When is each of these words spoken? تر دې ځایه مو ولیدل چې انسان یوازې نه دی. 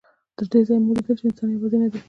تر 0.37 0.45
دې 0.51 0.61
ځایه 0.67 0.81
مو 0.83 0.89
ولیدل 0.91 1.17
چې 1.19 1.25
انسان 1.27 1.47
یوازې 1.49 1.77
نه 1.81 1.87
دی. 1.91 1.99